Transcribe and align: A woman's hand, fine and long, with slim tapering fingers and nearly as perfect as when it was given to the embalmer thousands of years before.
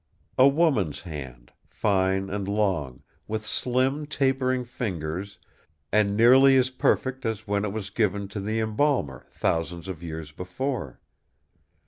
A 0.39 0.47
woman's 0.47 1.03
hand, 1.03 1.51
fine 1.69 2.27
and 2.27 2.47
long, 2.47 3.03
with 3.27 3.45
slim 3.45 4.07
tapering 4.07 4.63
fingers 4.65 5.37
and 5.91 6.17
nearly 6.17 6.57
as 6.57 6.71
perfect 6.71 7.23
as 7.23 7.45
when 7.45 7.63
it 7.63 7.71
was 7.71 7.91
given 7.91 8.27
to 8.29 8.39
the 8.39 8.59
embalmer 8.59 9.27
thousands 9.29 9.87
of 9.87 10.01
years 10.01 10.31
before. 10.31 10.99